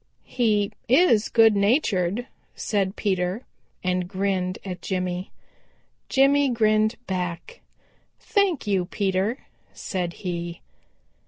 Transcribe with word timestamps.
"He 0.25 0.71
is 0.89 1.29
good 1.29 1.55
natured," 1.55 2.25
said 2.55 2.95
Peter, 2.95 3.45
and 3.83 4.07
grinned 4.07 4.57
at 4.65 4.81
Jimmy. 4.81 5.29
Jimmy 6.09 6.49
grinned 6.49 6.95
back. 7.05 7.61
"Thank 8.19 8.65
you, 8.65 8.85
Peter," 8.85 9.45
said 9.73 10.13
he. 10.25 10.61